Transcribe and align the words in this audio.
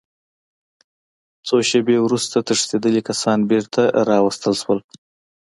څو 1.47 1.55
شېبې 1.69 1.97
وروسته 2.05 2.37
تښتېدلي 2.47 3.01
کسان 3.09 3.39
بېرته 3.49 3.81
راوستل 4.09 4.53
شول 4.61 4.79